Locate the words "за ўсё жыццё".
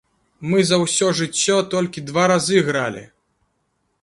0.69-1.57